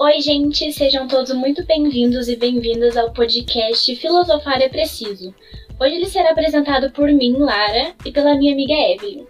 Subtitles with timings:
[0.00, 5.34] Oi, gente, sejam todos muito bem-vindos e bem-vindas ao podcast Filosofar é Preciso.
[5.80, 9.26] Hoje ele será apresentado por mim, Lara, e pela minha amiga Evelyn.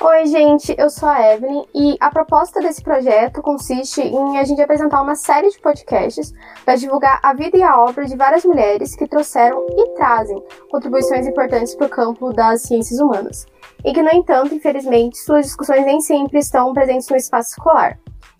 [0.00, 4.62] Oi, gente, eu sou a Evelyn e a proposta desse projeto consiste em a gente
[4.62, 6.32] apresentar uma série de podcasts
[6.64, 11.26] para divulgar a vida e a obra de várias mulheres que trouxeram e trazem contribuições
[11.26, 13.46] importantes para o campo das ciências humanas.
[13.84, 17.98] E que, no entanto, infelizmente, suas discussões nem sempre estão presentes no espaço escolar.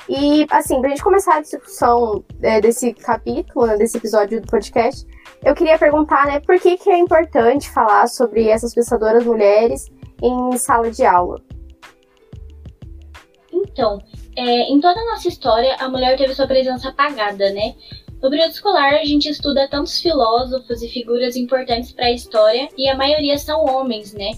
[0.09, 5.07] E, assim, pra gente começar a discussão é, desse capítulo, né, desse episódio do podcast,
[5.45, 9.91] eu queria perguntar, né, por que, que é importante falar sobre essas pensadoras mulheres
[10.23, 11.41] em sala de aula?
[13.53, 13.99] Então,
[14.37, 17.75] é, em toda a nossa história, a mulher teve sua presença apagada, né?
[18.23, 22.89] No período escolar, a gente estuda tantos filósofos e figuras importantes para a história, e
[22.89, 24.31] a maioria são homens, né?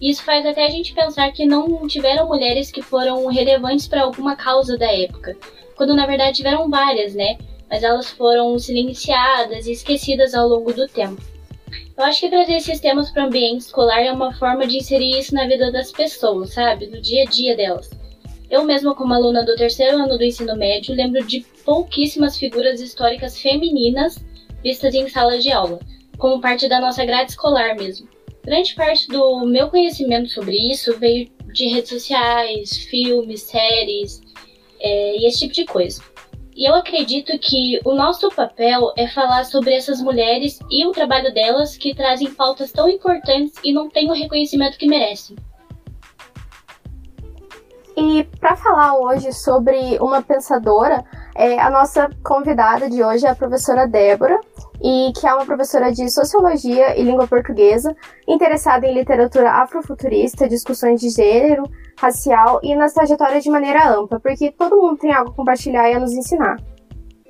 [0.00, 4.36] Isso faz até a gente pensar que não tiveram mulheres que foram relevantes para alguma
[4.36, 5.36] causa da época,
[5.74, 7.38] quando na verdade tiveram várias, né?
[7.68, 11.20] Mas elas foram silenciadas e esquecidas ao longo do tempo.
[11.96, 15.18] Eu acho que trazer esses temas para o ambiente escolar é uma forma de inserir
[15.18, 16.86] isso na vida das pessoas, sabe?
[16.86, 17.90] No dia a dia delas.
[18.50, 23.40] Eu mesma, como aluna do terceiro ano do ensino médio, lembro de pouquíssimas figuras históricas
[23.40, 24.24] femininas
[24.62, 25.80] vistas em sala de aula,
[26.18, 28.08] como parte da nossa grade escolar mesmo.
[28.46, 34.20] Grande parte do meu conhecimento sobre isso veio de redes sociais, filmes, séries
[34.78, 36.00] é, e esse tipo de coisa.
[36.54, 41.34] E eu acredito que o nosso papel é falar sobre essas mulheres e o trabalho
[41.34, 45.36] delas que trazem pautas tão importantes e não têm o reconhecimento que merecem.
[47.96, 51.04] E para falar hoje sobre uma pensadora,
[51.36, 54.40] é, a nossa convidada de hoje é a professora Débora,
[54.82, 57.94] e que é uma professora de Sociologia e Língua Portuguesa,
[58.26, 61.64] interessada em literatura afrofuturista, discussões de gênero,
[61.98, 65.94] racial e nas trajetórias de maneira ampla, porque todo mundo tem algo a compartilhar e
[65.94, 66.56] a nos ensinar.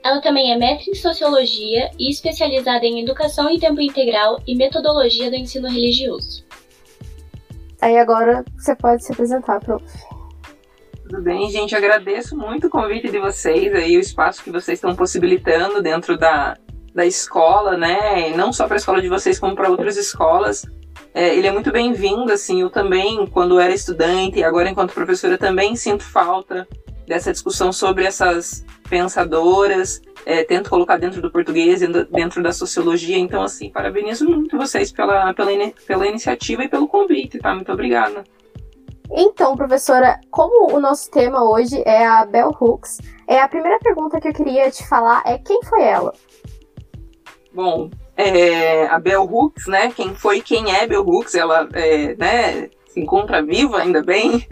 [0.05, 5.31] Ela também é mestre em Sociologia e especializada em Educação em Tempo Integral e Metodologia
[5.31, 6.45] do Ensino Religioso.
[7.81, 9.85] Aí agora você pode se apresentar, prof.
[11.09, 11.73] Tudo bem, gente?
[11.73, 16.19] Eu agradeço muito o convite de vocês aí, o espaço que vocês estão possibilitando dentro
[16.19, 16.57] da,
[16.93, 18.31] da escola, né?
[18.31, 20.67] Não só para a escola de vocês, como para outras escolas.
[21.15, 22.61] É, ele é muito bem-vindo, assim.
[22.61, 26.67] Eu também, quando era estudante e agora enquanto professora, também sinto falta
[27.07, 30.03] dessa discussão sobre essas pensadoras.
[30.25, 33.17] É, tento colocar dentro do português, dentro da sociologia.
[33.17, 35.53] Então, assim, parabenizo muito vocês pela, pela,
[35.87, 37.55] pela iniciativa e pelo convite, tá?
[37.55, 38.25] Muito obrigada.
[39.11, 44.21] Então, professora, como o nosso tema hoje é a Bell Hooks, é a primeira pergunta
[44.21, 46.13] que eu queria te falar é quem foi ela?
[47.53, 49.93] Bom, é, a Bell Hooks, né?
[49.95, 51.35] Quem foi, quem é Bell Hooks?
[51.35, 52.71] Ela, é, né?
[52.89, 54.47] Se encontra viva, ainda bem.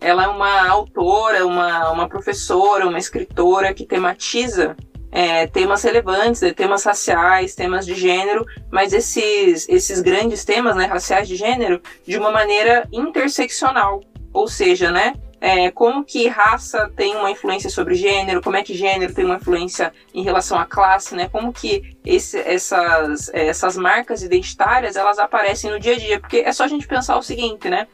[0.00, 4.76] Ela é uma autora, uma, uma professora, uma escritora que tematiza
[5.12, 10.86] é, temas relevantes, né, temas raciais, temas de gênero, mas esses, esses grandes temas, né,
[10.86, 14.00] raciais de gênero, de uma maneira interseccional,
[14.32, 15.12] ou seja, né,
[15.42, 19.34] é, como que raça tem uma influência sobre gênero, como é que gênero tem uma
[19.34, 21.28] influência em relação à classe, né?
[21.32, 26.52] Como que esse, essas, essas marcas identitárias elas aparecem no dia a dia, porque é
[26.52, 27.88] só a gente pensar o seguinte, né?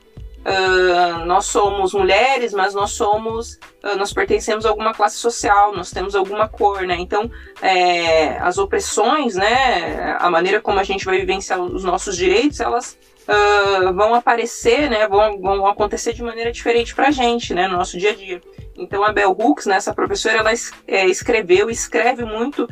[0.48, 5.90] Uh, nós somos mulheres, mas nós somos, uh, nós pertencemos a alguma classe social, nós
[5.90, 6.96] temos alguma cor, né?
[6.98, 10.16] Então, é, as opressões, né?
[10.18, 12.96] A maneira como a gente vai vivenciar os nossos direitos, elas
[13.28, 17.76] uh, vão aparecer, né, vão, vão acontecer de maneira diferente para a gente, né, no
[17.76, 18.40] nosso dia a dia.
[18.74, 20.52] Então a Bell Hooks, né, essa professora, ela
[20.86, 22.66] é, escreveu, escreve muito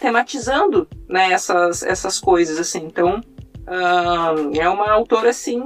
[0.00, 2.84] tematizando, né, essas, essas coisas, assim.
[2.84, 3.20] Então
[4.54, 5.62] é uma autora, assim,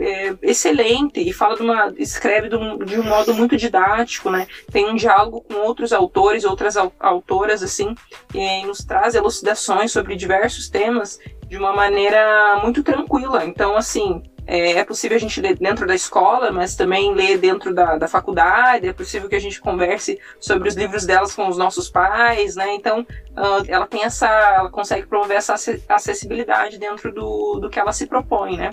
[0.00, 4.46] é, excelente e fala de uma escreve de um, de um, modo muito didático, né?
[4.72, 7.94] Tem um diálogo com outros autores, outras autoras assim,
[8.34, 13.44] e nos traz elucidações sobre diversos temas de uma maneira muito tranquila.
[13.44, 17.74] Então, assim, é, é, possível a gente ler dentro da escola, mas também ler dentro
[17.74, 21.58] da, da faculdade, é possível que a gente converse sobre os livros delas com os
[21.58, 22.74] nossos pais, né?
[22.74, 25.54] Então, uh, ela tem essa, ela consegue promover essa
[25.88, 28.72] acessibilidade dentro do, do que ela se propõe, né?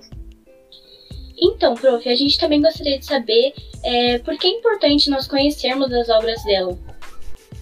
[1.40, 3.54] Então, prof, a gente também gostaria de saber
[3.84, 6.78] é, por que é importante nós conhecermos as obras dela.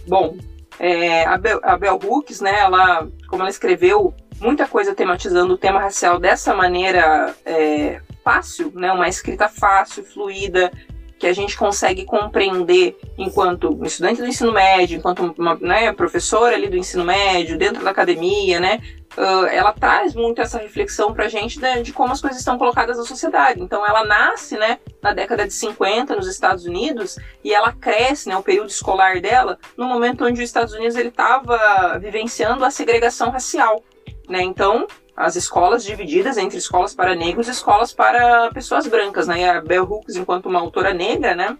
[0.07, 0.37] Bom,
[0.79, 5.57] é, a, Bel, a Bell Hooks, né, ela, como ela escreveu muita coisa tematizando o
[5.57, 8.91] tema racial dessa maneira é, fácil, né?
[8.91, 10.71] Uma escrita fácil, fluida,
[11.17, 16.67] que a gente consegue compreender enquanto estudante do ensino médio, enquanto uma né, professora ali
[16.67, 18.81] do ensino médio, dentro da academia, né?
[19.17, 22.57] Uh, ela traz muito essa reflexão para a gente de, de, como as coisas estão
[22.57, 23.61] colocadas na sociedade.
[23.61, 28.37] Então, ela nasce né, na década de 50 nos Estados Unidos e ela cresce, né,
[28.37, 33.83] o período escolar dela, no momento onde os Estados Unidos estava vivenciando a segregação racial.
[34.27, 34.41] Né?
[34.41, 39.27] Então, as escolas divididas entre escolas para negros e escolas para pessoas brancas.
[39.27, 39.41] Né?
[39.41, 41.57] E a Bell Hooks, enquanto uma autora negra, né,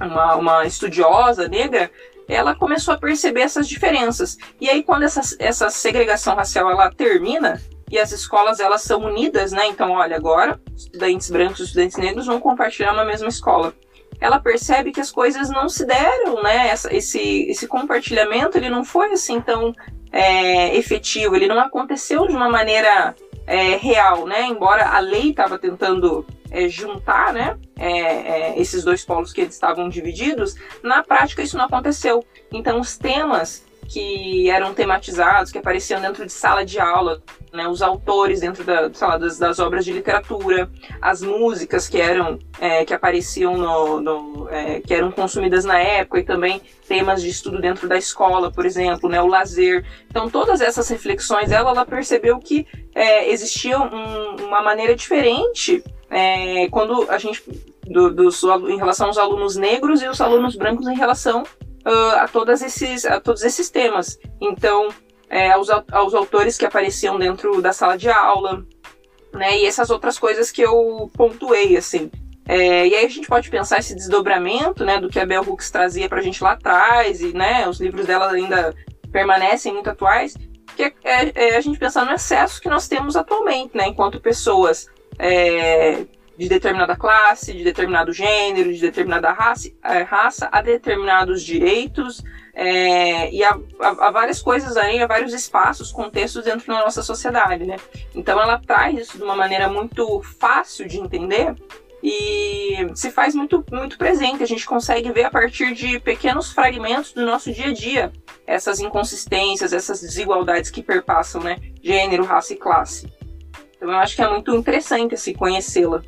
[0.00, 1.90] uma, uma estudiosa negra,
[2.28, 4.36] ela começou a perceber essas diferenças.
[4.60, 7.60] E aí, quando essa, essa segregação racial ela termina
[7.90, 9.66] e as escolas elas são unidas, né?
[9.66, 13.74] Então, olha, agora estudantes brancos e estudantes negros vão compartilhar uma mesma escola.
[14.20, 16.68] Ela percebe que as coisas não se deram, né?
[16.68, 19.72] Essa, esse, esse compartilhamento ele não foi assim tão
[20.10, 23.14] é, efetivo, ele não aconteceu de uma maneira
[23.46, 24.42] é, real, né?
[24.46, 26.24] Embora a lei estava tentando
[26.54, 27.58] é, juntar, né?
[27.76, 32.24] É, é, esses dois polos que eles estavam divididos, na prática isso não aconteceu.
[32.52, 37.22] Então os temas que eram tematizados, que apareciam dentro de sala de aula,
[37.52, 40.68] né, os autores dentro da, das, das, obras de literatura,
[41.00, 46.20] as músicas que eram é, que apareciam no, no é, que eram consumidas na época
[46.20, 49.84] e também temas de estudo dentro da escola, por exemplo, né, o lazer.
[50.08, 55.82] Então todas essas reflexões, ela, ela percebeu que é, existia um, uma maneira diferente
[56.14, 57.42] é, quando a gente
[57.84, 62.28] do, dos, em relação aos alunos negros e os alunos brancos em relação uh, a,
[62.28, 64.16] todos esses, a todos esses temas.
[64.40, 64.90] Então,
[65.28, 68.64] é, aos, aos autores que apareciam dentro da sala de aula,
[69.32, 72.08] né, e essas outras coisas que eu pontuei, assim.
[72.46, 75.68] É, e aí a gente pode pensar esse desdobramento, né, do que a Bell Hooks
[75.68, 78.72] trazia para a gente lá atrás, e, né, os livros dela ainda
[79.10, 80.36] permanecem muito atuais,
[80.76, 84.20] que é, é, é, a gente pensar no excesso que nós temos atualmente, né, enquanto
[84.20, 84.88] pessoas
[85.18, 86.04] é,
[86.36, 92.22] de determinada classe, de determinado gênero, de determinada raça, é, raça a determinados direitos
[92.54, 97.64] é, e há, há, várias coisas aí, há vários espaços, contextos dentro da nossa sociedade,
[97.64, 97.76] né?
[98.14, 101.54] Então ela traz isso de uma maneira muito fácil de entender
[102.02, 104.42] e se faz muito, muito presente.
[104.42, 108.12] A gente consegue ver a partir de pequenos fragmentos do nosso dia a dia
[108.46, 111.56] essas inconsistências, essas desigualdades que perpassam, né?
[111.82, 113.10] Gênero, raça e classe.
[113.84, 116.00] Então eu acho que é muito interessante assim, conhecê-la.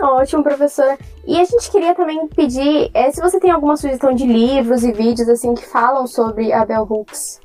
[0.00, 0.96] Ótimo, professora.
[1.26, 4.92] E a gente queria também pedir é, se você tem alguma sugestão de livros e
[4.92, 7.40] vídeos assim que falam sobre a Bell Hooks.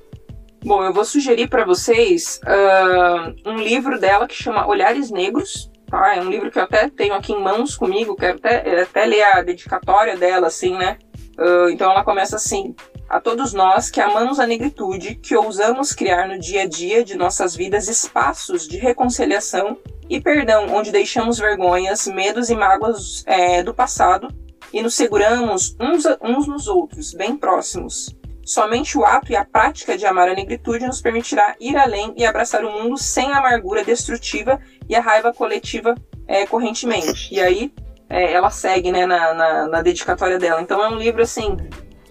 [0.63, 5.71] Bom, eu vou sugerir para vocês uh, um livro dela que chama Olhares Negros.
[5.87, 6.15] Tá?
[6.15, 9.23] É um livro que eu até tenho aqui em mãos comigo, quero até, até ler
[9.23, 10.99] a dedicatória dela, assim, né?
[11.39, 12.75] Uh, então ela começa assim:
[13.11, 17.17] a todos nós que amamos a negritude, que ousamos criar no dia a dia de
[17.17, 19.77] nossas vidas espaços de reconciliação
[20.09, 24.29] e perdão, onde deixamos vergonhas, medos e mágoas é, do passado
[24.71, 28.15] e nos seguramos uns, uns nos outros, bem próximos.
[28.45, 32.25] Somente o ato e a prática de amar a negritude nos permitirá ir além e
[32.25, 37.27] abraçar o mundo sem a amargura destrutiva e a raiva coletiva é, correntemente.
[37.29, 37.73] E aí
[38.09, 40.61] é, ela segue né, na, na, na dedicatória dela.
[40.61, 41.57] Então é um livro assim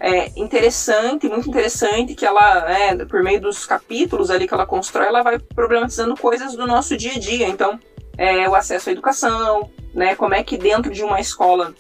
[0.01, 5.07] é, interessante, muito interessante, que ela, né, por meio dos capítulos ali que ela constrói,
[5.07, 7.47] ela vai problematizando coisas do nosso dia a dia.
[7.47, 7.79] Então,
[8.17, 11.75] é, o acesso à educação, né, como é que dentro de uma escola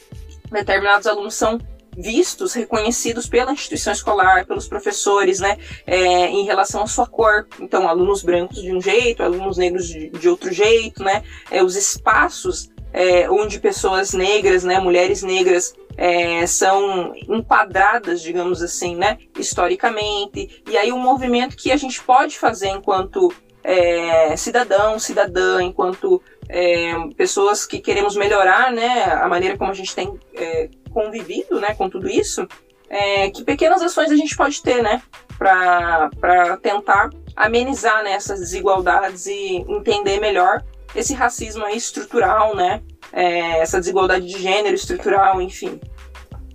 [0.53, 1.59] determinados alunos são
[1.97, 5.57] vistos, reconhecidos pela instituição escolar, pelos professores, né,
[5.87, 7.47] é, em relação à sua cor.
[7.59, 11.75] Então, alunos brancos de um jeito, alunos negros de, de outro jeito, né, é, os
[11.75, 20.63] espaços é, onde pessoas negras, né, mulheres negras é, são enquadradas, digamos assim, né, historicamente.
[20.67, 23.31] E aí o um movimento que a gente pode fazer enquanto
[23.63, 29.95] é, cidadão, cidadã, enquanto é, pessoas que queremos melhorar, né, a maneira como a gente
[29.95, 32.49] tem é, convivido, né, com tudo isso,
[32.89, 35.03] é, que pequenas ações a gente pode ter, né,
[35.39, 40.65] para tentar amenizar né, essas desigualdades e entender melhor
[40.95, 42.81] esse racismo estrutural, né,
[43.13, 45.79] é, essa desigualdade de gênero estrutural, enfim.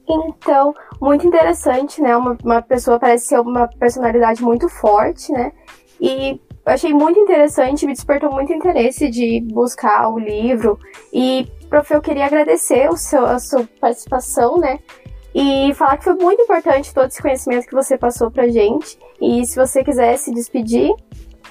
[0.08, 2.16] Então, muito interessante, né?
[2.16, 5.52] Uma, uma pessoa parece ser uma personalidade muito forte, né?
[6.00, 10.80] E achei muito interessante, me despertou muito interesse de buscar o livro.
[11.14, 14.80] E, prof, eu queria agradecer o seu, a sua participação, né?
[15.34, 18.98] E falar que foi muito importante todo esse conhecimento que você passou pra gente.
[19.20, 20.94] E se você quiser se despedir.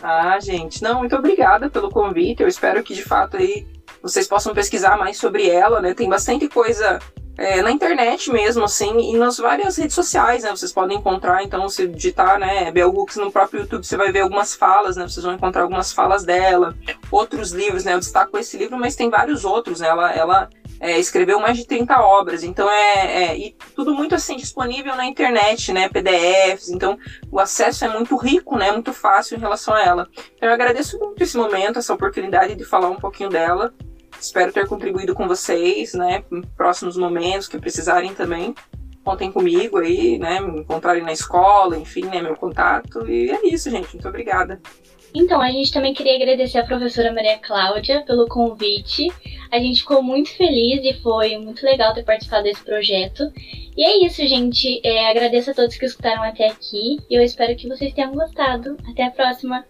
[0.03, 2.43] Ah, gente, não, muito obrigada pelo convite.
[2.43, 3.67] Eu espero que de fato aí
[4.03, 5.93] vocês possam pesquisar mais sobre ela, né?
[5.93, 6.99] Tem bastante coisa
[7.37, 10.51] é, na internet mesmo, assim, e nas várias redes sociais, né?
[10.51, 14.21] Vocês podem encontrar, então, se digitar, né, Bell Hooks no próprio YouTube, você vai ver
[14.21, 15.09] algumas falas, né?
[15.09, 16.77] Vocês vão encontrar algumas falas dela,
[17.11, 17.95] outros livros, né?
[17.95, 19.89] Eu destaco esse livro, mas tem vários outros, né?
[19.89, 20.49] Ela, ela
[20.81, 25.07] é, escreveu mais de 30 obras, então é, é, e tudo muito assim disponível na
[25.07, 26.99] internet, né, PDFs, então
[27.31, 30.09] o acesso é muito rico, né, muito fácil em relação a ela.
[30.37, 33.73] Então eu agradeço muito esse momento, essa oportunidade de falar um pouquinho dela.
[34.21, 38.55] Espero ter contribuído com vocês, né, em próximos momentos que precisarem também.
[39.05, 43.09] Contem comigo aí, né, me encontrarem na escola, enfim, né, meu contato.
[43.09, 43.93] E é isso, gente.
[43.93, 44.61] Muito obrigada.
[45.15, 49.07] Então, a gente também queria agradecer a professora Maria Cláudia pelo convite.
[49.53, 53.33] A gente ficou muito feliz e foi muito legal ter participado desse projeto.
[53.77, 54.81] E é isso, gente.
[54.83, 58.77] É, agradeço a todos que escutaram até aqui e eu espero que vocês tenham gostado.
[58.91, 59.65] Até a próxima!